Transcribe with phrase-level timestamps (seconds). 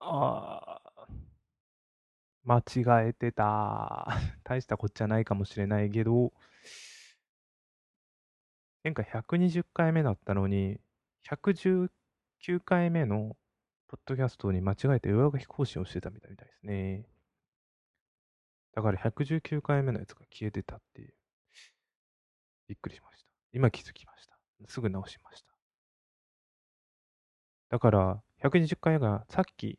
[0.00, 1.06] ああ、
[2.44, 4.06] 間違えてた。
[4.44, 6.32] 大したこっちゃないかもしれないけど、
[8.82, 10.80] 前回120回目だったのに、
[11.28, 11.90] 119
[12.64, 13.36] 回目の
[13.88, 17.06] ポッドキャストに間違えて上書き更新をしてたみたいですね。
[18.72, 21.14] だから119回目のやつが消えてたっていう。
[22.68, 23.28] びっくりしました。
[23.52, 24.38] 今気づきました。
[24.68, 25.52] すぐ直しました。
[27.68, 29.78] だから、120回目がさっき、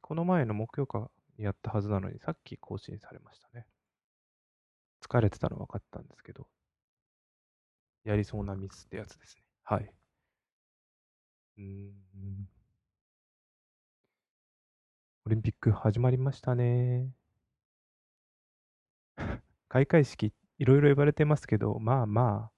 [0.00, 3.66] この前の木曜かやったはずなのに、さっき更新されましたね。
[5.00, 6.46] 疲れてたの分かったんですけど、
[8.02, 9.44] やりそうなミスってやつですね。
[9.62, 9.94] はい。
[11.58, 12.48] うん。
[15.26, 17.12] オリンピック始まりましたね。
[19.68, 22.52] 開会式、いろいろ言われてますけど、まあまあ、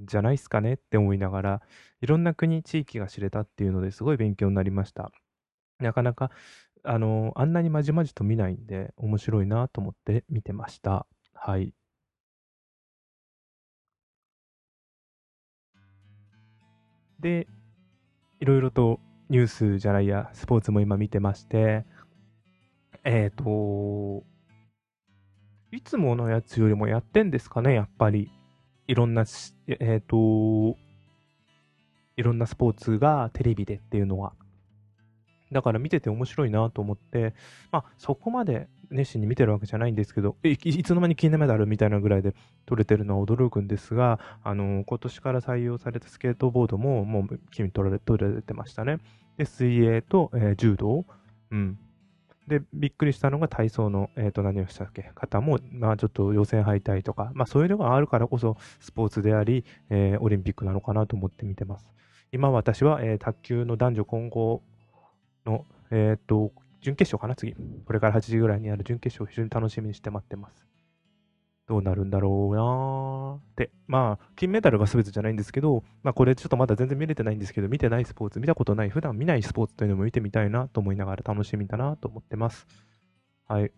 [0.00, 1.62] じゃないっすかねって思いながら、
[2.02, 5.12] いろんな国、地域が知れたっていうのですごい勉強になりました。
[5.78, 6.30] なかなか、
[6.82, 11.06] あの、あんなにまじまじと見ないんで、面白いなと思って見てました。
[11.34, 11.72] はい。
[17.20, 17.46] で、
[18.40, 21.86] いろいろとニュースじゃないや、スポーツも今見てまして、
[23.02, 24.24] えっ、ー、と、
[25.72, 28.30] いつものやつよりもやってんですかね、やっぱり。
[28.86, 30.78] いろんな、えっ、ー、と、
[32.16, 34.34] いろんなスポーツがテレビでっていうのは。
[35.54, 37.32] だから見てて面白いなと思って、
[37.70, 42.34] まあそこまで熱心に見てるわけじゃないんですけど、いつの間に金メダルみたいなぐらいで
[42.66, 48.98] 取れてるのは驚くんですが、あの、今年から採用されたスケートボードももう金取られ取れてましたね。
[49.36, 51.04] で、水泳と、えー、柔道、
[51.52, 51.78] うん。
[52.48, 61.94] で、びっくりしたのが体操の、えっ、ー、と、何をしたっけ方も、まあちょっと予選敗退とか、まあそういうのがあるからこそスポーツであり、えー、オリンピックなのかなと思って見てます。
[62.32, 64.60] 今私は、えー、卓球の男女混合
[65.46, 67.34] の、えっ、と、準決勝かな？
[67.34, 67.54] 次。
[67.84, 70.66] これから8時ぐらいにある準決勝を非常に楽しみにして待ってます。
[71.66, 73.70] どうなるんだろうなーって。
[73.86, 82.66] まあ、金メダルが全てじゃないんですけど、まあこれちょっとまだ全然見れてないんですけど、見てないスポーツ、見たことない、普段見ないスポーツというのも見てみたいなと思いながら楽しみだなと思ってます。
[83.48, 83.72] はい。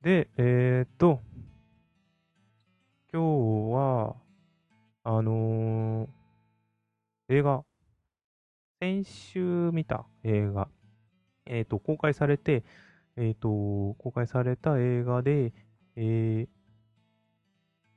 [0.00, 1.20] で、えー、っと、
[3.12, 4.16] 今日は、
[5.04, 7.62] あのー、映画、
[8.84, 9.40] 先週
[9.72, 10.68] 見た映画、
[11.46, 12.64] えっ、と、公開されて、
[13.16, 13.48] えっ、と、
[13.98, 15.54] 公開された映画で、
[15.96, 16.48] えー、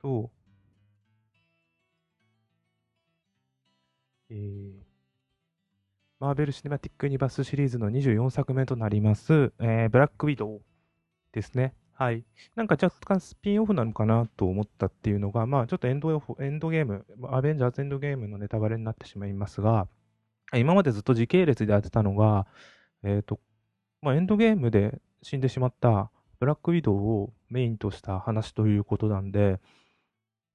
[0.00, 0.30] と、
[4.30, 4.70] えー、
[6.20, 10.62] マーベル・シネマティック・ユニバースシリーズの24作目となります、えー、ブラック・ウィドウ
[11.32, 11.74] ですね。
[11.92, 12.24] はい。
[12.54, 16.10] なんか若干スピンオフなのかなと思ったっていうのが、まあちょっとエンド
[16.40, 19.86] エンドゲーム、アベンジャーズエンドゲームのネタバレになってしまいますが、
[20.54, 22.46] 今までずっと時系列でやってたのが、
[23.02, 23.40] えっ、ー、と、
[24.00, 26.10] まあエンドゲームで死んでしまった
[26.40, 29.60] ブラックウィドウをメインとした話ということなんで、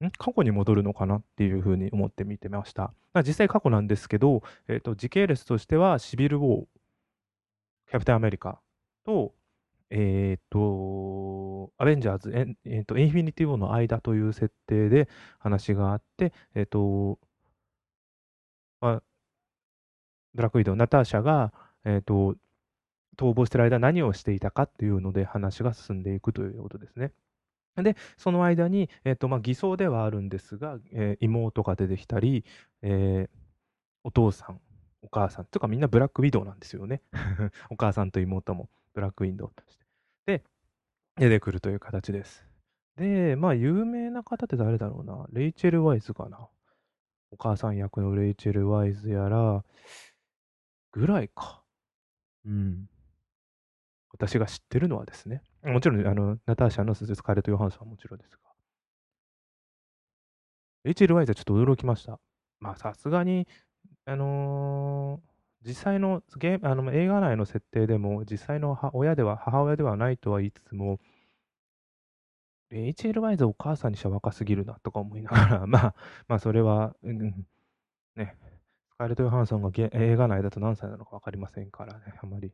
[0.04, 0.10] ん？
[0.18, 2.92] 過去に戻るのかなっていうふうに思って見てました。
[3.24, 6.66] 実際過去なんですけど、え、ー、と、時系列としては、シビル・ウォー、
[7.90, 8.60] キャプテン・アメリカ
[9.04, 9.34] と、
[9.90, 12.32] えっ、ー、と、アベンジャーズ、
[12.64, 17.18] え、ー、と、インフィニティ・ウォーの間という設定で話があって、えっ、と、
[18.80, 19.02] まあ、
[20.34, 21.52] ブラックウィドウ、ナターシャが、
[21.84, 22.36] えっ、と、
[23.16, 27.12] 逃亡してる間何をしていたかっていうので話が進んでいくということですね。
[27.76, 32.44] で、その間に、えっ、と、まあ、偽装ではあるんですが、えー、妹が出てきたり、
[32.82, 33.38] えー、
[34.04, 34.60] お父さん、
[35.02, 37.02] お母さん、とかみんなブラックウィドウなんですよね。
[37.70, 39.84] お母さんと妹もブラックウィドウとして。
[40.26, 40.44] で、
[41.16, 42.46] 出てくるという形です。
[42.96, 45.26] で、まあ、有名な方って誰だろうな。
[45.32, 46.48] レイチェル・ワイズかな。
[47.32, 49.64] お母さん役のレイチェル・ワイズやら、
[50.94, 51.62] ぐらいか。
[52.46, 52.88] うん。
[54.12, 58.38] 私が知ってるのはですね、もちろん、あの、ナターシャのスカーレット・ヨハンソンはもちろんですが、
[60.84, 62.20] レイチェル・ワイズはちょっと驚きました。
[62.60, 63.48] まあ、さすがに、
[64.04, 71.00] あのー、実際のゲーあの映画内の設定でも、実際の親では、母親ではないとは言いつつも、
[72.70, 75.94] レイチェル・ワイズお母さんにしては若すぎるなとか思いながら、 まあ、
[76.28, 77.46] まあ、それは、うん、
[78.16, 78.36] ね、
[79.04, 82.52] スカーレット・ヨハンソンが映画内だと何歳なのか分かりませんからね、あまり。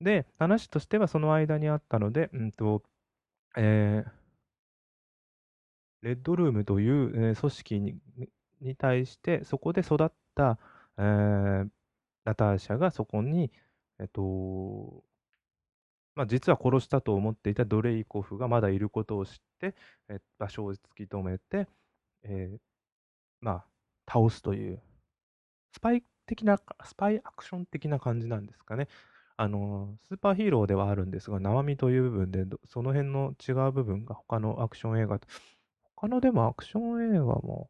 [0.00, 2.82] で、話としてはその間にあったので、うんと、
[3.56, 4.10] えー、
[6.02, 7.94] レッドルームという、えー、組織に
[8.60, 10.58] に対して、そこで育った、
[10.98, 11.68] えー、
[12.24, 13.52] ナターシャがそこに、
[14.00, 15.04] えっと、
[16.14, 19.74] まあ、実は殺したと思っていたドレイコフがまだいることを知って、
[20.08, 21.68] え場所を突き止めて、
[22.24, 22.58] えー、
[23.40, 23.64] まあ、
[24.08, 24.82] 倒すという、
[25.82, 28.88] パイ的な、スパイアクション的な感じなんですかね。
[29.36, 35.26] あの、スーパーヒーローではあるんですが、生身という部分で、その辺の違う部分が他のアクション映画と、
[35.96, 37.68] 他のでもアクション映画も、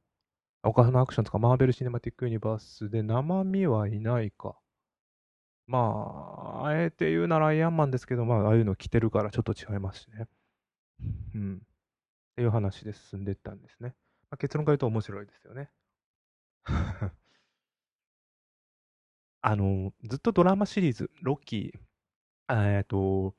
[0.62, 4.56] 他のアクションとかマーベル・シネマティック・ユニバースで生身はいないか。
[5.66, 10.28] まあ、あえて言うならアイアンマンですけど、まあ、ああいうの着てるからちょっと違いますしね。
[11.34, 11.56] うん。
[11.56, 13.94] っていう話で進んでいったんですね。
[14.30, 15.70] まあ、結論から言うと面白いですよね。
[19.42, 23.34] あの、ずっとドラマシリーズ、ロッキー、えっと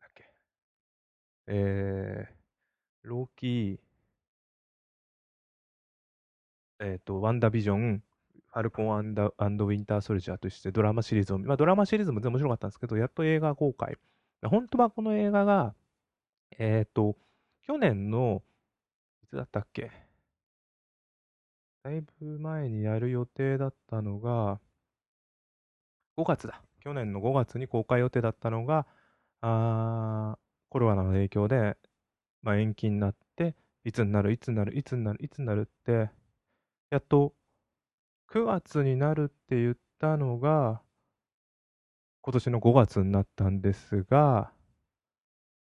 [0.00, 0.24] なん、だっけ、
[1.46, 3.78] えー、ロッキー、
[6.80, 8.02] えっと、ワンダービジョン、
[8.52, 13.96] ファルコンアンダアンドウィンターソルジャーとしてドラマシリーズを、まあ、ドラマシリーズも全然面白かったんですけど、やっと映画公開。
[14.44, 15.74] 本当はこの映画が、
[16.58, 17.16] えっ、と、
[17.66, 18.42] 去年の、
[19.24, 19.90] いつだったっけ
[21.84, 24.60] だいぶ前にやる予定だったのが、
[26.16, 26.62] 5月だ。
[26.80, 28.86] 去年の5月に公開予定だったのが、
[29.40, 30.38] あ
[30.68, 31.76] コロナの影響で、
[32.42, 36.10] まあ、延期になって、いつになる、いつになる、いつになる、いつになるって、
[36.90, 37.34] やっと
[38.30, 40.82] 9月になるって言ったのが、
[42.22, 44.52] 今年の5月になったんですが、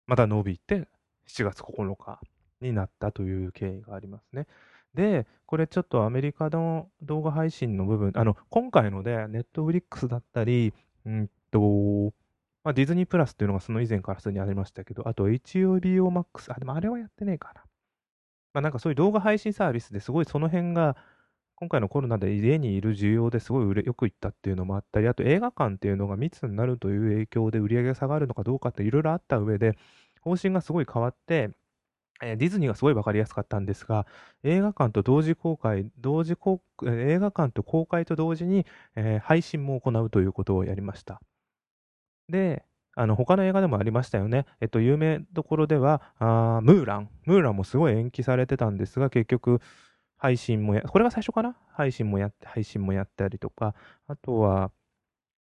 [0.06, 0.88] また伸びて
[1.28, 2.22] 7月9日
[2.62, 4.48] になったという経緯がありますね。
[4.96, 10.74] で、これちょっとアメリカの動画配信の部分、あの、今回ので、ネットフリックスだったり、
[11.06, 12.14] うんと、
[12.64, 17.64] まあ、ディズニープラスっていうのがその以前からすでにありましたけど、あと HBO Max、あ、でもあれはやってねえかな。
[18.54, 20.96] まあ、なんかそういう動画配信サービスですごいその辺が
[21.56, 29.78] 今回のコロナで家にいる需要ですごい売れよくいったっていうのもあったり、あと映画館っていうのが密になるという影響で売り上げが下がるのかどうかっていろいろあった上で、
[30.22, 31.52] 方針がすごい変わって、
[32.22, 34.08] えー、ディズニーがすごい分かりやすかったんですが、
[34.44, 38.66] 映画館と同時公開、同時公映画館と公開と同時に、
[38.96, 41.22] えー、配信も行うということをやりました。
[42.30, 42.64] で、
[42.96, 44.46] あの他の映画でもありましたよね。
[44.62, 47.10] えっと、有名どころでは、あムーラン。
[47.26, 49.60] ムーランもすごい延期されてたんですが、結局、
[50.18, 51.58] 配信もや、これが最初かな？
[51.74, 53.76] 配信もやって、配信もやったりとか、
[54.08, 54.72] あとは、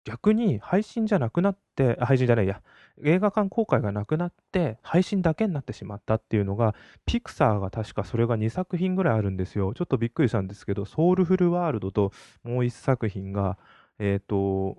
[0.04, 2.60] 逆に配信じゃなくなって、配信じゃないや、
[3.04, 6.74] 映画館公開がなくなって、配信だけになってしまったっていうのが、
[7.06, 9.74] ピクサーが確かそれが2作品ぐらいあるんですよ。
[9.74, 12.12] ちょっとびっくりしたんですけど、ソウルフルワールドと
[12.42, 13.58] もう1作品が、
[13.98, 14.76] えっ、ー、と、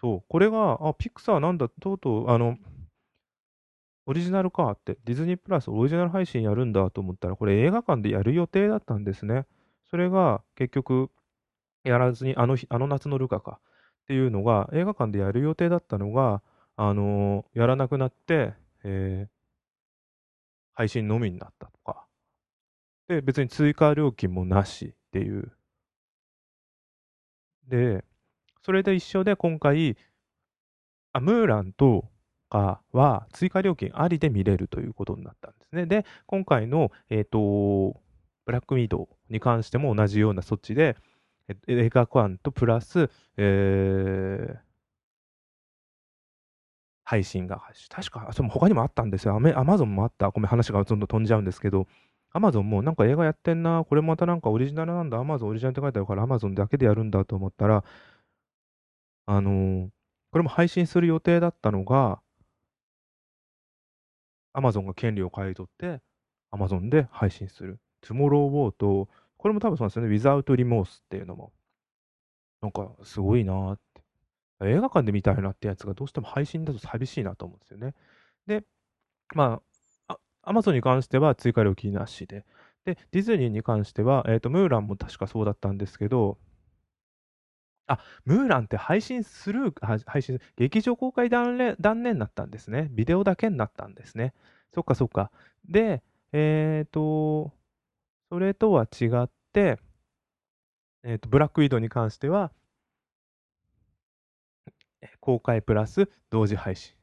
[0.00, 2.58] そう、これが、あ、ピクサーなんだ、とうとう、あの、
[4.04, 9.46] オリジナルかって、ディズニープラスオリジナル配信やるんだと思ったら、これ映画館でやる予定だったんですね。
[9.90, 11.10] それが結局、
[11.82, 13.58] やらずに、あの日、あの夏のルカか
[14.06, 16.40] っていうのが、映画館でやる予定だったのが、
[16.76, 18.54] あのー、やらなくなって、
[18.84, 19.28] えー、
[20.74, 22.06] 配信のみになったとか。
[23.08, 25.50] で、別に追加料金もなしっていう。
[27.66, 28.04] で、
[28.62, 29.96] それで一緒で今回、
[31.12, 32.08] あ、ムーランと
[32.48, 35.86] かは追加料金ありで見れるということになったんですね。
[35.86, 38.00] で、今回の、えっ、ー、と、
[38.44, 40.96] ブラックミードに関しても同じような措置で、
[41.68, 44.58] 映画館とプラス、えー、
[47.04, 49.36] 配信が、確か、その他にもあったんですよ。
[49.36, 50.28] アマゾンもあった。
[50.30, 51.86] ごめん、話がどんどん飛んじゃうんですけど、
[52.32, 57.84] アマゾンもなんか映画やってんな、これまたなんかオリジナルなんだ、アマゾンオリジナルって書いてあるから、アマゾンだけでやるんだと思ったら、
[59.26, 59.88] あのー、
[60.32, 62.20] これも配信する予定だったのが、
[64.52, 66.02] アマゾンが権利を買い取って、
[66.50, 67.78] アマゾンで配信する。
[68.00, 71.52] トゥモローウォーと、これも多分そうですよね、Without Remorse っていうのも、
[72.62, 74.02] なんかすごいなーって。
[74.62, 77.94] 映画館で見たいなってやつがどうしても配信だと寂しいなと思うんですよね。
[78.46, 78.64] で、
[79.34, 79.60] ま
[80.08, 82.44] あ、アマゾンに関しては追加料金なしで、
[82.86, 86.38] で、ディズニーに関しては、えっ、ー、と、ムーランも確かそうだったんですけど、
[87.88, 89.74] あ、ムーランって配信する、
[90.06, 92.88] 配信、劇場公開断念断念になったんですね。
[92.92, 94.34] ビデオだけになったんですね。
[94.74, 95.30] そっかそっか。
[95.68, 96.02] で、
[96.32, 97.52] えっ、ー、と、
[98.28, 99.78] それとは違って、
[101.04, 102.50] え、ー、と、ブラックウィドウに関しては、
[105.20, 106.94] 公開プラス同時配信。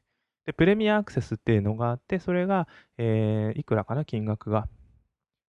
[0.44, 4.68] で、プレミアアクセスっていうのがあって、それが、えー、いくらかな、金額が。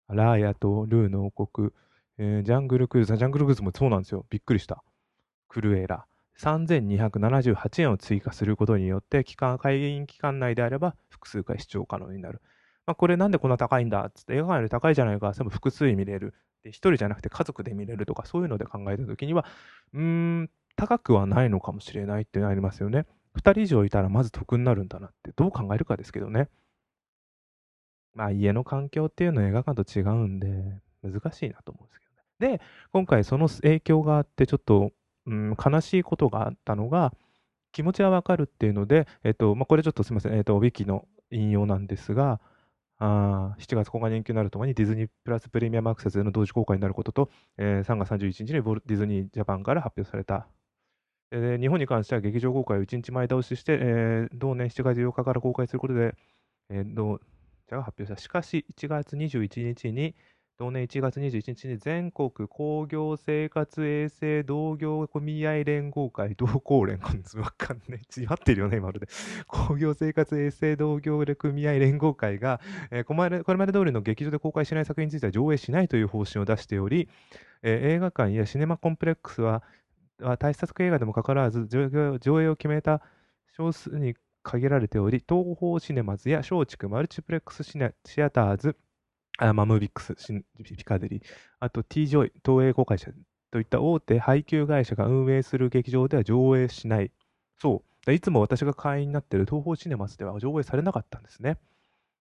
[0.08, 1.72] ラーヤとルーの王国、
[2.18, 4.26] えー、ジャングルクルーズ、ジャングルクルーズもそうなんですよ。
[4.30, 4.84] びっくりした。
[5.50, 6.06] クルエラ。
[6.38, 12.42] 3278円を追加することによって、期間、会員期間内であれば複数回視聴可能になる。
[12.88, 16.34] まあ、これなんでこんな高いんだっつって、映画館より高いじゃないか、全部複数見れる。
[16.64, 19.46] で、一人じゃなくて家族で見れるとか、そういうので考えたときには、
[19.94, 23.06] うーん、高くはないのかもしれないってなりますよね。
[23.36, 26.50] 2人以上いたらまず得になるんだなって、どう考えるかですけどね。
[28.14, 32.06] まあ家の環境っていうのは映画館と違うんで、難しいなと思うんですけ
[32.40, 32.58] どね。
[32.58, 32.62] で、
[32.92, 34.92] 今回その影響があって、ちょっと、
[35.28, 37.14] うん、悲しいことがあったのが、
[37.72, 42.40] 気持ちはわかるっていうので、えっと、まあ、これちょっとすみません、えっと、ウィキの引用なんですが、
[43.00, 50.48] あ7月公開人気になるともにディズニープラスプレミアムアクセスでの同時公開になることと、えー、3月31日にディズニージャパンから発表された。
[51.32, 56.16] で日本に関しては劇場公開を1日前倒しして、えー、同年7月8日から公開することで、
[56.70, 57.20] えー、同
[57.70, 58.22] 社が発表した。
[58.22, 60.16] しかし、1月21日に
[60.58, 66.98] 同年1月21日に全国工業生活衛生同業組合連合会同行連、
[67.36, 68.22] わかんねえ。
[68.22, 69.08] 違ってるよね、まるで。
[69.48, 77.10] 工業生活衛生同業組合連合会が、えー、これまで通りの劇場で公開しない作品については上映しないという方針を出しており、
[77.62, 79.62] えー、映画館やシネマコンプレックスは、
[80.40, 83.02] 対策映画でもかかわらず上映を決めた
[83.58, 87.78] 少数に限られており、東宝シネマズや松竹マルチプレックスシ
[88.24, 88.78] アターズ、
[89.38, 90.16] あマムビックス、
[90.64, 91.24] ピカデリー、
[91.60, 93.12] あと T ジョイ、東映公開社
[93.52, 97.12] といった大手配給会社が運営する劇場では上映しない。
[97.58, 98.14] そう。
[98.14, 101.58] いつも私が会員になっている東宝シネマズでは上映されなかったんですね。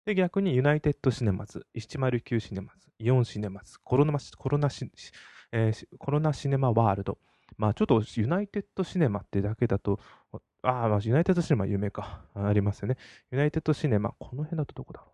[0.07, 4.91] で、逆にユナイテッドシネマズ、109シネマズ、イオンシネマズ、コロナコロナシ、
[5.53, 7.19] えー、コロナシネマワールド。
[7.57, 10.01] まあちょっとユナイテッドシネマってだけだと、
[10.63, 12.23] ああ、ユナイテッドシネマ有名か。
[12.35, 12.97] ありますよね。
[13.31, 15.14] ユナイテッドシネマ、この辺だとどこだろう。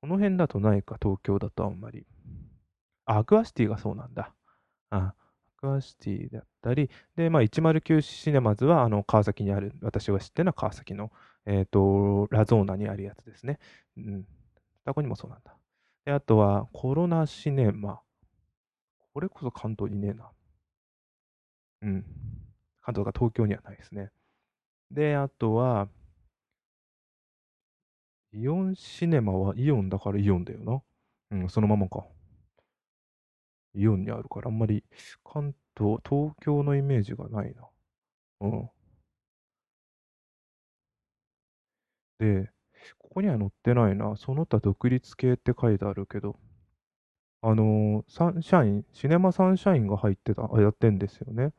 [0.00, 2.06] この辺だとないか、東京だとあんまり。
[3.04, 4.34] あ、アクアシティがそうなんだ。
[4.90, 5.14] あ、ア
[5.60, 11.10] クアシティだったり、で、まあ、109シネマズは、あの、川崎にある、私が知ってるのは川崎の、
[11.46, 13.58] えっ、ー、と、ラゾーナにあるやつですね。
[13.96, 14.26] うん。
[14.80, 15.56] 双子にもそうなんだ。
[16.04, 18.00] で、あとは、コロナシネマ。
[19.14, 20.30] これこそ関東にねえな。
[21.82, 22.04] うん。
[22.82, 24.10] 関東が東京にはないですね。
[24.90, 25.88] で、あとは、
[28.36, 30.82] イオンシネマはイオンだからイオンだよな。
[31.30, 32.04] うん、そのままか。
[33.74, 34.84] イオンにあるから、あんまり
[35.24, 37.62] 関東、東京のイメージがないな。
[38.40, 38.70] うん。
[42.18, 42.50] で、
[42.98, 44.16] ここには載ってないな。
[44.16, 46.38] その他独立系って書いてあるけど、
[47.42, 51.52] あのー、サンシャイン、シネマサンシャインが入ってた、あやってんですよね。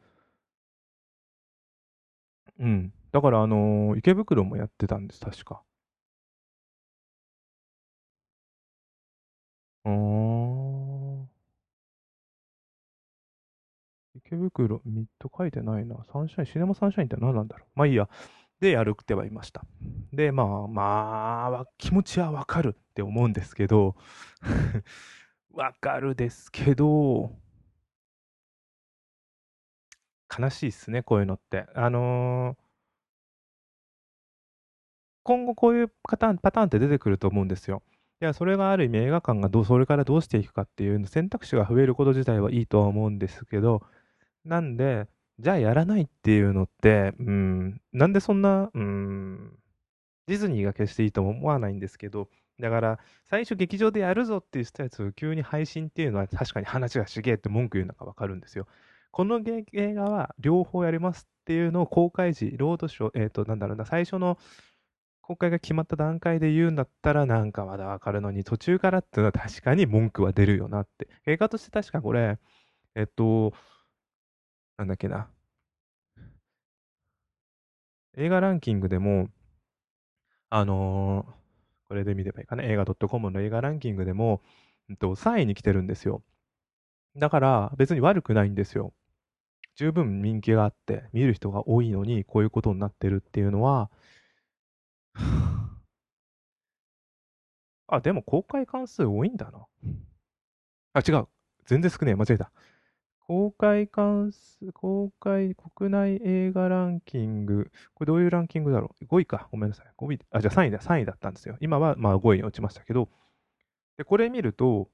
[2.59, 2.93] うん。
[3.11, 5.63] だから、あのー、池袋もやってたんです、確か。
[9.87, 11.27] あー。
[14.15, 16.03] 池袋、ミッド書いてないな。
[16.11, 17.67] サンシャイン、シネマサンシャインって何なんだろう。
[17.75, 18.09] まあいいや。
[18.59, 19.63] で、やるってはいました。
[20.11, 23.95] で、まあ、まあ、気持ちはわかるって思うんですけど、
[25.53, 27.35] わかるですけど、
[30.37, 31.65] 悲しいっすね、こういうのって。
[31.75, 32.67] あのー
[35.23, 37.83] 今後こういうパターンパターンって出てくると思うんですよ。
[38.19, 43.83] いや、それがある意味映画館がどう、それからどうしていくかっていう選択肢が増えること自体はいいとは思うんですけど、
[44.43, 45.07] なんで、
[45.39, 49.59] じゃあやらないっていうのって、うん、なんでそんな、うん、
[50.25, 52.27] ディズニーが決していいとも思わないんですけど、
[52.59, 58.67] だから、最初劇場でやるぞって言ったやつを急に配信っていうのは確かに話がしげえって文句言うのかわかるんですよ。
[59.11, 59.39] この
[59.73, 64.37] 映画は両方やりますっていうのを公開時、ロードショー、えっ、ー、と、なんだろうな、最初の
[65.27, 71.09] 公開が決まった段階で言うんだったらなんかまだわかるのに途中からっていうのは確かに文句は出るよなって。
[71.25, 72.39] 映画として確かこれ、
[72.95, 73.51] えっと、
[74.77, 75.29] なんだっけな。
[78.15, 79.27] 映画ランキングでも、
[80.49, 81.31] あのー、
[81.89, 82.63] これで見ればいいかな。
[82.63, 84.41] 映画 .com の映画ランキングでも、
[84.89, 86.23] えっと、3位に来てるんですよ。
[87.17, 88.93] だから別に悪くないんですよ。
[89.75, 93.91] 十分人気があって、見る人が多いのにこういうことになってるっていうのは、
[97.87, 99.65] あ、でも公開関数多いんだな。
[100.93, 101.27] あ、違う。
[101.65, 102.15] 全然少ねえ。
[102.15, 102.51] 間違えた。
[103.19, 107.71] 公開関数、公開国内映画ランキング。
[107.93, 109.49] これどういうランキングだろう ?5 位か。
[109.51, 109.87] ごめんなさい。
[109.97, 110.19] 5位。
[110.31, 110.79] あ、じゃあ3位だ。
[110.79, 111.57] 3位だったんですよ。
[111.59, 113.09] 今はまあ5位に落ちましたけど。
[113.97, 114.89] で、これ見ると、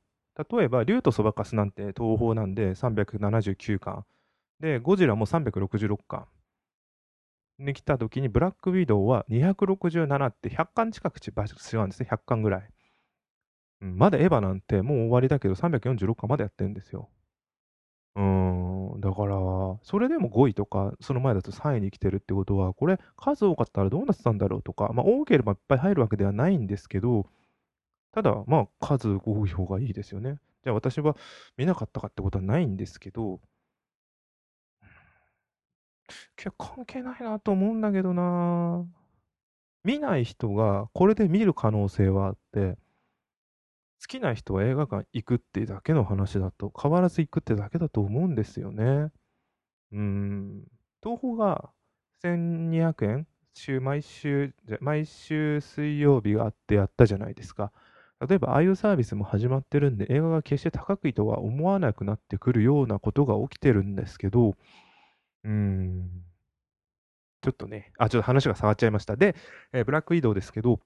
[0.51, 4.03] 例えば、竜とそばかすなんて東宝なんで379巻。
[4.59, 6.27] で、ゴジラも366巻。
[7.63, 12.07] に来た時に、ブラックウィドウは267って100巻近く違うんですね。
[12.09, 12.69] 100巻ぐらい。
[13.81, 17.09] うん、まだエヴァなんてもう終わりだけど346巻まだやってるんですよ。
[18.15, 19.35] うん、だから、
[19.81, 27.25] それでも5位とか、その前だと3位に来てるってことは、これ数多かったらどうなってたんだろうとか、まあ多ければいっぱい入るわけではないんですけど、
[28.13, 30.37] ただ、まあ数多い方がいいですよね。
[30.63, 31.17] じゃあ私は
[31.57, 33.41] 見なかったかってことはないんですけど、
[36.57, 38.85] 関係ないなと思うんだけどな
[39.83, 42.77] 見ない人がこれで見る可能性はあって、
[44.01, 49.11] 好きな人は映画館行くってだけの話だと、変わらず行くってだけだと思うんですよね。
[49.91, 50.63] うん。
[51.01, 51.69] 東宝が
[52.23, 53.27] 1200円？
[53.53, 57.71] 週、毎週、毎週水曜日があってやったじゃないですか。
[58.27, 64.55] 例えば、ああいうサービスも始まってるんで、映画が決して高くいとは思わなくなってくるようなことが起きてるんですけど、
[65.43, 66.09] うん。
[67.41, 69.15] ちょっとね、あ、ちょっと話が下がっちゃいました。
[69.17, 69.35] で、
[69.73, 70.79] えブラック移動ですけど、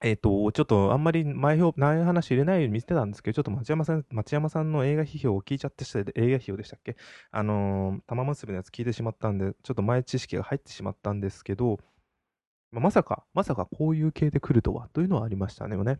[0.00, 6.96] えっ、と、ちょっとあんまり前評、前話入れないように見せてたんですけど、ちょっと町山さん、町山さんの映画批評を聞いちゃってして、映画批評でしたっけ？
[7.32, 11.78] あのー、玉結びのやつ聞いてしまったんで、ちょっと前知識が入ってしまったんですけど、
[12.70, 15.98] ままさか、まさかこういう系で来るとは、というのはありましたねね。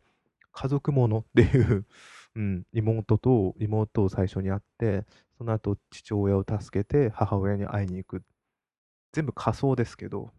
[0.52, 1.86] 家族ものっていう
[2.36, 5.06] うん、妹と妹を最初に会って、
[5.38, 8.22] その後父親を助けて母親に会いに行く。
[9.12, 10.32] 全部仮想ですけど、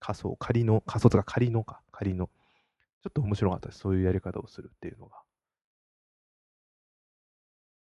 [0.00, 2.28] 仮想、仮の、仮想とか仮のか、仮の。
[3.02, 3.80] ちょっと面白かったです。
[3.80, 5.20] そういうやり方をするっていうのが。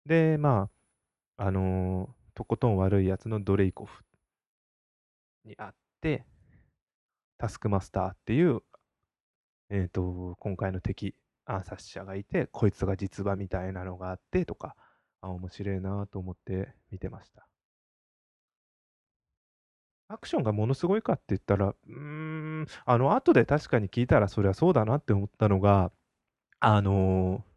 [0.05, 0.69] で、ま
[1.37, 4.03] あ、あのーとことん悪いやつのドレイコフ
[5.45, 6.25] に会って、
[7.37, 8.61] タスクマスターっていう、
[9.69, 11.15] えっ、と、今回の敵、
[11.45, 14.75] 暗殺者がいて、こいつが実話みたいなのがあってとか、
[15.21, 17.47] あ、面白いなと思って見てました。
[20.09, 21.93] アクションがものすごいかって言ったら、うー
[22.63, 25.91] ん、あの、後で確かに聞いたらそりゃそうだなって思ったのが、
[26.59, 27.51] あのー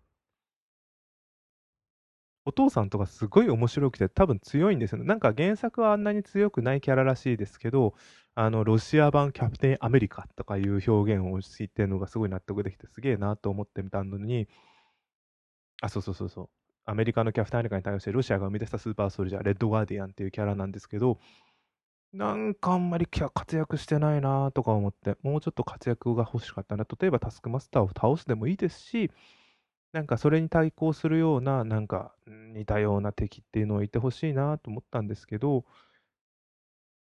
[2.47, 5.05] お父さんとかすごい面白くて多分強いんですよね。
[5.05, 7.95] なんか原作はあんなに強くないキャラらしいですけど、
[8.35, 14.47] あの、ロシア版キャプテンアメリカとかいう表現を知ってるのがすごい納得できてすげえなと思ってみたのに、
[15.83, 16.64] あ、そうそうそうそう。
[16.87, 21.19] アメリカのキャプテンアメリカに対応してロシアが生み出したスーパーソルジャー、レッドガーディアンっていうキャラなんですけど、
[22.13, 26.87] なんかあんまり活躍してないなとか思って、もうちょっと活躍が欲しかったな。
[27.01, 29.11] 例えばタスクマスターを倒すでもいいですし、
[29.93, 35.65] なんかそれに対抗するような、なんか似たような敵っていうのをいてほしいなと思ったんですけど、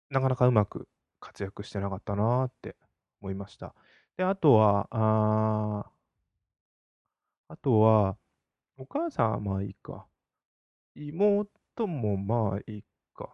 [0.10, 0.88] なかなかうまく
[1.19, 2.75] 活躍してなかったなって
[3.21, 3.75] 思いました。
[4.17, 5.91] で、あとは、あ
[7.49, 8.17] あとは、
[8.78, 10.06] お母さんはまあいいか。
[10.96, 12.84] 妹もまあいい
[13.16, 13.30] か。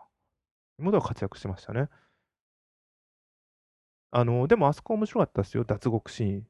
[0.79, 1.89] 妹は活躍してましたね。
[4.11, 6.43] あの、でもあそこ面白かったですよ、脱獄シーン。
[6.43, 6.45] ち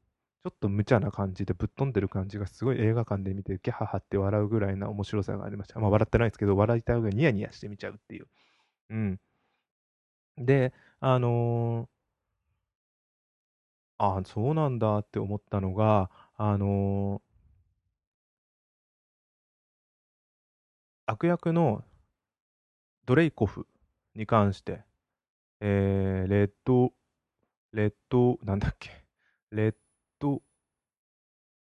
[0.48, 5.80] ょっと無茶な感じでぶっ飛んでる感じがすごい映画館で見て、ギャハハって笑うぐらいな面白さがありました。
[5.80, 8.28] まあ笑ってないですけど、笑いたい上ニヤニヤして見ちゃうっていう。
[8.92, 9.20] うん。
[10.38, 11.94] で、あのー
[13.98, 17.33] ああ、そうなんだって思ったのが、あのー
[21.06, 21.84] 悪役の
[23.06, 23.68] ドレイコフ
[24.16, 24.82] に関して、
[25.60, 26.94] えー、レッド、
[27.74, 28.92] レッド、なんだっけ、
[29.52, 29.76] レッ
[30.20, 30.42] ド、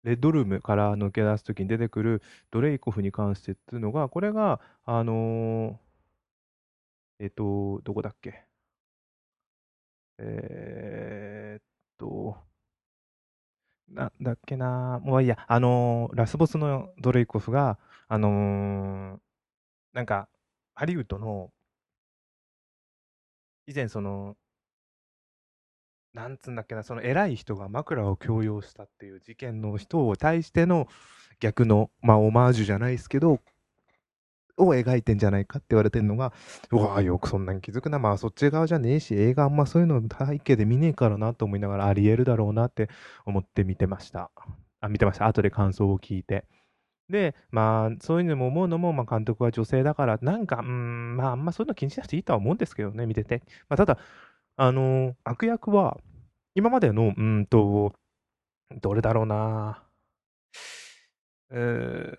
[0.04, 8.44] レッドルームから抜け出すときに出てくるドレイコフに関してっていうのが、これが、あのー、えっと、どこだっけ？
[10.20, 11.64] えー、っ
[11.98, 12.38] と、
[13.94, 17.78] なんだっけなもういいや、あのーラスボスのドレイコフが、
[18.08, 19.20] あのー
[19.94, 20.30] なんか、
[20.76, 21.52] ハリウッドの、
[23.68, 24.36] 以前その、
[26.14, 30.88] なんつうんだっけな、その偉い人が枕を強要したっていう事件の人を対しての
[31.40, 33.40] 逆の、まあ、オマージュじゃないですけど、
[34.58, 36.34] を描いてんじゃないかって言われてるのが、
[36.72, 38.00] うわよくそんなに気づくな。
[38.00, 42.90] まあそっち側じゃねえし、映画あんまそういうの背景で見ねえからなと思いながらありえるだろうなって
[43.26, 44.32] 思って見てました。
[44.82, 45.28] あ、見てました。
[45.28, 46.46] 後で感想を聞いて。
[47.10, 53.44] で、まあ、そういうのも思うのも、まあ、監督は女性だから、なんか、うん、まあ、あんまそういうの気にしなくていいとは思うんですけどね、見てて。
[53.70, 53.98] まあ、ただ、
[54.56, 55.98] あのー、悪役は、
[56.56, 57.94] 今までの、うんと、
[58.82, 59.84] どれだろうな、
[61.52, 62.18] えー、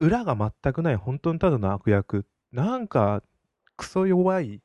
[0.00, 2.26] 裏が全くない本当にただの悪役。
[2.52, 3.22] なんか、
[3.76, 4.60] クソ弱い、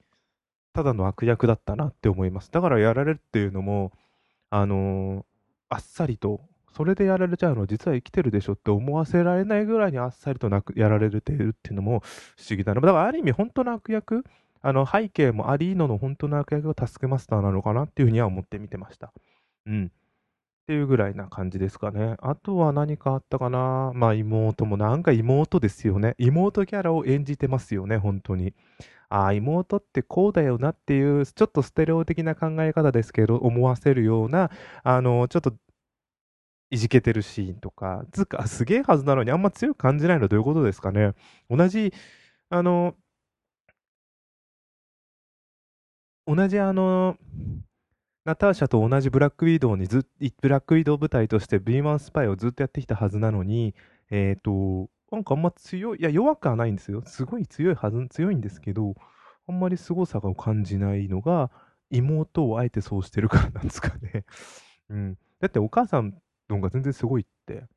[0.74, 2.52] ただの悪役だったなって思います。
[2.52, 3.91] だからやられるっていうのも、
[4.50, 5.26] あのー、
[5.69, 6.41] あっさりと、
[6.76, 12.02] それでやられちゃうの実は生きてるでしょって思わせられないぐらいにあっさりとなくやられてるっていうのも
[12.36, 12.82] 不思議だな。
[12.82, 14.24] だからある意味本当の悪役、
[14.62, 19.13] あの背景もありのの本当の悪役が助けマスターなのかなっていうふうには思って見てました。
[19.67, 19.91] うん。
[20.63, 22.15] っていうぐらいな感じですかね。
[22.21, 26.15] あとは何かあったかなまあ妹もなんか妹ですよね。
[26.17, 28.54] 妹キャラを演じてますよね、本当に。
[29.10, 34.52] ああ、妹ってこうだよなっていう、ちょっとステレオ的な考え方ですけど、思わせるような、
[34.84, 35.54] あの、ちょっと、
[36.71, 41.13] いじけてるシーンとか、つか、すげえはずなのにあんま強く感じないのはどういうことですかね。
[41.49, 41.93] 同じ、
[42.49, 42.95] あの、
[46.26, 47.17] 同じあの、
[48.26, 50.08] ナターシャと同じブラックウィドウにず
[50.42, 53.76] ブラックウィドウ部隊としてビーマンスパイをずっとやってきたはずなのに、
[54.12, 57.04] えっ、と、なんかあんま強い、いや、弱くはないんですよ。
[57.06, 58.96] すごい強いはず、強いんですけど、
[59.48, 61.52] あんまり凄さを感じないのが、
[61.90, 64.26] 妹をあえてそうしてるからなんですかね。
[64.90, 65.18] うん。
[65.42, 66.16] だってお母さん
[66.50, 67.68] の方が全然すごいって。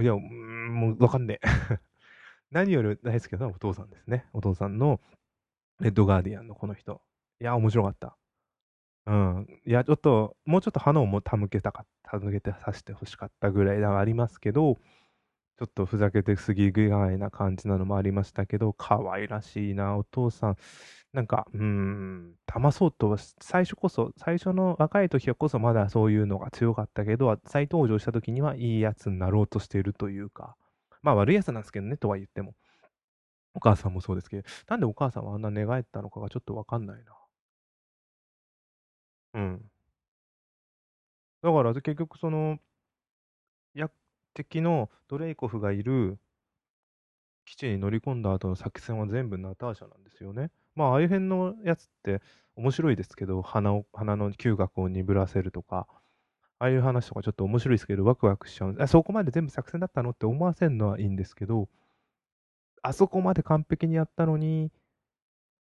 [0.00, 1.46] いや、うん、もうわかんねえ。
[2.52, 4.26] 何より大好きなのはお父さんですね。
[4.32, 5.00] お父さんの
[5.80, 7.02] レッドガーディアンのこの人。
[7.40, 8.16] いや、面白かった。
[9.08, 9.46] うん。
[9.66, 14.76] いや、ちょっと、もうちょっと花をも手向けたか、手向けてさせてほしかったぐらいではありますけど、
[15.58, 20.56] ちょっとふざけてすぎぐらいな感じなのもありましたけど、可愛らしいな、お父さん。
[21.14, 30.56] なんか、うーん、騙そうとは、最初こそ、最初の若い時はこそまだそういうのが強かったけど、再登場した時にはいいやつになろうとしているというか、
[31.02, 32.54] まあ悪いやつなんですけどね、とは言っても。
[33.54, 37.12] お母さんもそうですけど、なんでお母さんはあんな寝返ったのかがちょっとわかんないな。
[39.34, 39.70] うん。
[41.42, 42.58] だから結局その、
[43.74, 43.90] や
[44.34, 46.18] 敵のドレイコフがいる
[47.44, 50.50] 基地に乗り込んだ後の作戦は全部ナターシャなんですよね。
[50.74, 52.20] まあ、ああいう辺のやつって
[52.56, 55.86] 面白いですけど、鼻を鼻の嗅覚を鈍らせるとか、
[56.58, 58.76] ああいう話とかちょっと面白いですけど、ワクワクしちゃう。
[58.78, 61.68] あそこまで全部作戦だったのって思わせるのはいいんですけど、
[62.82, 64.70] あそこまで完璧にやったのに、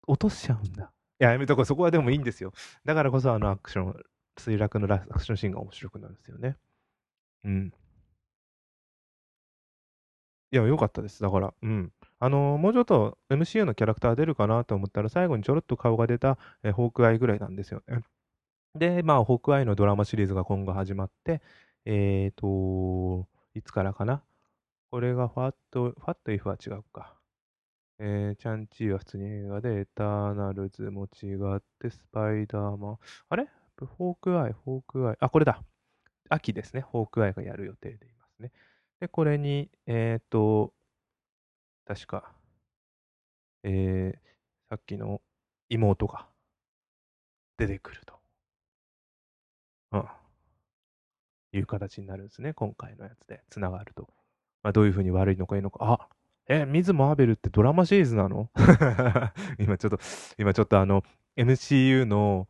[0.06, 0.92] 落としちゃうんだ。
[1.24, 1.64] や、やめとこう。
[1.64, 2.52] そこはでもいいんですよ。
[2.84, 4.04] だからこそあのアクション、
[4.36, 6.56] 墜落のアクションシーンが面白くなるんですよね。
[7.44, 7.72] うん。
[10.52, 11.20] いや、良かったです。
[11.22, 11.92] だから、うん。
[12.20, 18.00] あのー、もうちょっと MCU のキャラクター出るかなと思ったら、最後にちょろっと顔が出た、えー、ホークアイぐらいなんですよね。
[18.74, 21.42] で、まあ、ホークアイのドラマシリーズが今後始まって、
[21.84, 24.22] えっ、ー、と、いつからかな？
[24.90, 27.13] これがファット、ファットイフは違うか。
[27.98, 32.98] えー、シャン・チーは普通に映画で、エターナルズも違って、スパイダーマン。
[33.28, 33.48] あれ？
[33.76, 35.16] フォークアイ、フォークアイ？
[35.20, 35.62] あ、これだ。
[36.28, 36.80] 秋ですね。
[36.80, 38.50] ホークアイがやる予定でいますね。
[39.00, 40.72] で、これに、えっ、ー、と、
[41.86, 42.32] 確か、
[43.62, 44.18] えー、
[44.70, 45.20] さっきの
[45.68, 46.26] 妹が
[47.58, 48.14] 出てくると。
[49.92, 50.04] うん。
[51.52, 52.52] いう形になるんですね。
[52.54, 54.08] 今回のやつで、つながると。
[54.62, 55.78] まあ、どういうふうに悪いのかいいのか。
[55.84, 56.08] あ
[56.48, 58.50] え、ミズ・マーベルってドラマシリーズなの？
[59.58, 59.98] 今ちょっと、
[60.38, 61.02] 今ちょっとあの、
[61.36, 62.48] MCU の、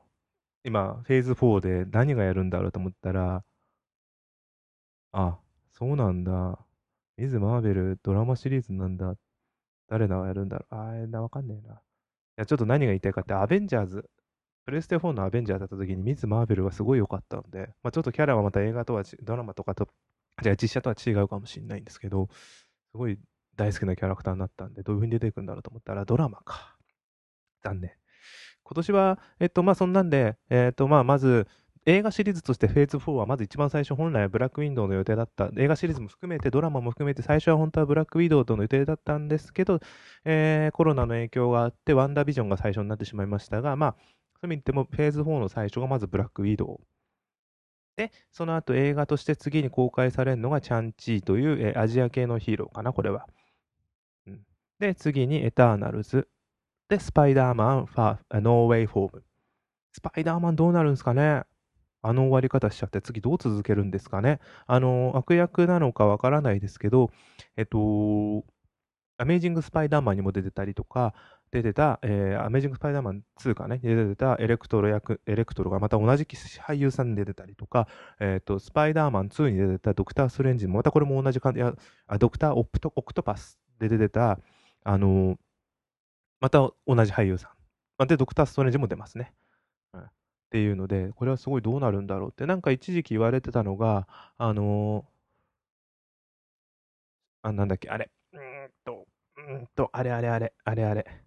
[0.65, 3.45] 今、フェーズ4で何がやるんだろうと思ったら、
[5.13, 5.39] あ、
[5.71, 6.59] そうなんだ。
[7.17, 9.15] ミズ・マーベル、ドラマシリーズなんだ。
[9.89, 10.75] 誰がやるんだろう？
[10.75, 11.75] あー、わかんねえな。
[11.77, 11.79] い
[12.39, 14.11] や、ちょっと何が言いたいかって、アベンジャーズ、
[14.67, 19.89] プレステ4のアベンジャーだった時にミズ・マーベルはすごい良かったので、まあ、ちょっとキャラはまた映画とは、ドラマとかと、
[20.43, 22.29] じゃあ実写とは違うかもしれないんですけど、
[22.93, 23.19] すごい
[23.57, 26.77] 大好きなキャラクターになったんで、どういう風に出ていくんだろうと思ったら、ドラマか。
[27.63, 27.93] 残念。
[28.63, 31.47] 今年は、えっと、まあ、そんなんで、えっと、まあ、まず、
[31.87, 39.81] 映画シリーズとしてフェーズ4はまず一番最初本来はブラックウィンドウの予定だった映画シリーズも含めてドラマも含めて最初は本当はブラックウィドウとの予定だったんですけど、
[40.25, 43.97] えー、コロナの影響があってワンダービジョンが最初になってしまいましたがまあ
[44.41, 46.81] そういう意味でもフェーズ4の最初がまずブラックウィドウ
[47.97, 53.27] で、その後映画として次に公開されるのがチャンチーという、えー、アジア系のヒーローかな、これは。
[54.85, 56.29] で、次にエターナルズ。
[56.91, 59.25] で、スパイダーマン、ファー、ノーウェイフォーム。
[59.95, 61.45] スパイダーマンどうなるんですかね？
[62.03, 64.41] あの終わり方しちゃって次どう続けるんですかね？
[64.67, 67.11] あの、悪役なのかわからないですけど、
[67.57, 68.45] えっと、
[69.17, 71.15] アメイジング・スパイダーマンにも出てたりとか、
[71.51, 77.89] 出てた、えー、アメイジング・スパイダーマン2かね、出てたエレクトロ役、エレクトロがまた同じ俳優さんで出てたりとか、
[78.21, 81.73] えっ、と、スパイダーマン2に出てたドクター・ストレンジも、またこれも同じ感じ、あ
[82.19, 84.39] ドクターオプト・オクトパスで出てた、
[84.85, 85.39] あの、
[86.41, 87.55] また同じ俳優さ
[87.99, 88.07] ん。
[88.07, 89.33] で、ドクター・ストレンジも出ますね。
[89.95, 94.07] うんっていうので、これはすごいどうなるんだろうって、なんか一時期言われてたのが、
[94.39, 101.25] あのー、あ、なんだっけ、あれ、うんと、うんと、あれあれあれ、あれあれ。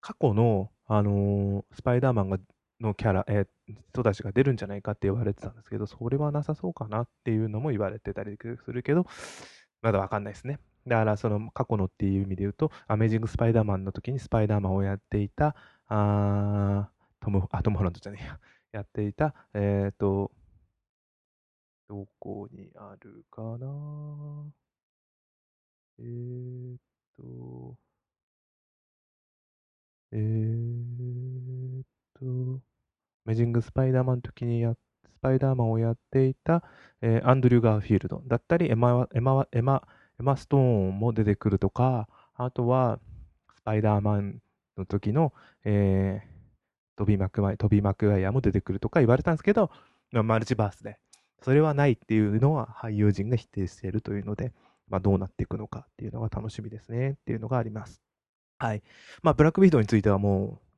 [0.00, 2.38] 過去の、あのー、スパイダーマンが
[2.80, 9.06] のキャラ、えー、人たちが出るんじゃないかって言われてたんですけど、それはなさそうかなっていうのも言われてたりするけど、
[9.82, 10.58] まだわかんないですね。
[10.86, 15.54] だから、その過去のっていう意味で言うと、アメージング・スパイダーマンの時にスパイダーマンをやっていた、
[15.88, 16.90] あ
[17.20, 18.40] トム、あ、トム・ホランドじゃねえや、
[18.72, 20.32] やっていた、えっ、ー、と、
[21.88, 24.52] どこにあるかな？
[25.98, 26.78] えー、っ
[27.16, 27.76] と、
[30.12, 32.60] えー、っと、
[33.24, 36.64] アメイジング・スパイダーマンの時にや、スパイダーマンをやっていた、
[37.02, 39.86] えー、アンドリュー・ガーフィールドだったり、エマ、エマ、エマ、
[40.20, 43.00] エマ・ストーンも出てくるとか、あとは、
[43.56, 44.40] スパイダーマン
[44.76, 45.32] の時の、
[45.64, 49.70] えー、トビー・マクワイ、トビー・マクワイアも出てくるとか言われたんですけど、
[50.12, 50.98] マルチバースで、
[51.42, 54.52] それはないっていうのは俳優陣が否定しているというので、
[54.88, 58.02] まあ、どうなっていくのかっていうのが楽しみですねっていうのがあります。
[58.58, 58.82] はい。
[59.22, 60.72] まあ、ブラックビードについてはもう、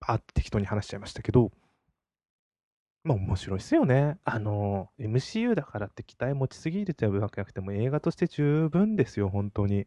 [0.00, 1.52] あ適当に話しちゃいましたけど、
[3.04, 4.18] まあ面白いっすよね。
[4.24, 9.86] あの、MCU だからって期待持ちすぎるってわけなくても映画として十分ですよ、本当に。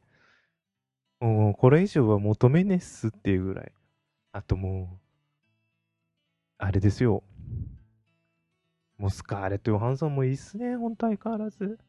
[1.19, 3.71] もうこれ以上は求めねっすっていうぐらい。
[4.34, 5.06] あともう、
[6.58, 7.23] あれですよ。
[8.97, 11.80] もうスカーレット・ヨハンソンもいいっすね、本当相変わらず。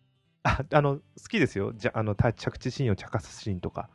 [0.45, 1.73] あ、あの、好きですよ。
[1.75, 3.91] じゃあの、着地シーンを茶化すシーンとか。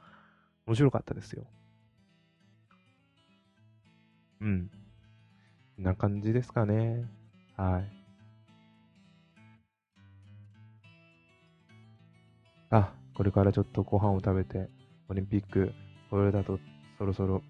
[0.65, 1.45] 面白かったですよ。
[4.41, 4.45] う。
[4.45, 4.69] ん
[5.77, 7.05] な感じですかね。
[7.61, 7.83] はい。
[12.71, 14.67] あ、これからちょっとご飯を食べて、
[15.09, 15.71] オリンピック、
[16.09, 16.59] これだと
[16.97, 17.43] そろそろ、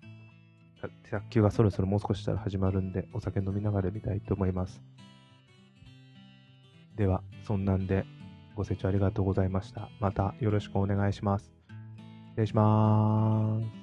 [1.10, 4.82] 卓球がそろそろもう少ししたら始まるんで、お酒飲みながら見たいと思います。
[6.97, 8.06] では、そんなんで、
[8.56, 9.88] ご清聴ありがとうございました。
[10.02, 11.54] またよろしくお願いします。
[12.32, 13.81] 失礼します。